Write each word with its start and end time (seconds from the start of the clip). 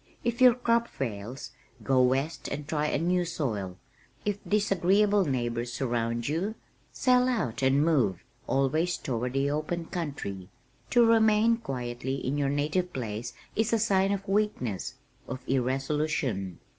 "If 0.23 0.41
your 0.41 0.55
crop 0.55 0.87
fails, 0.87 1.51
go 1.83 2.01
west 2.01 2.47
and 2.47 2.67
try 2.67 2.87
a 2.87 2.97
new 2.97 3.23
soil. 3.23 3.77
If 4.25 4.39
disagreeable 4.47 5.25
neighbors 5.25 5.73
surround 5.73 6.27
you, 6.27 6.55
sell 6.91 7.29
out 7.29 7.61
and 7.61 7.85
move, 7.85 8.23
always 8.47 8.97
toward 8.97 9.33
the 9.33 9.51
open 9.51 9.85
country. 9.85 10.49
To 10.89 11.05
remain 11.05 11.57
quietly 11.57 12.15
in 12.15 12.35
your 12.39 12.49
native 12.49 12.91
place 12.93 13.33
is 13.55 13.73
a 13.73 13.77
sign 13.77 14.11
of 14.11 14.27
weakness, 14.27 14.95
of 15.27 15.43
irresolution. 15.45 16.57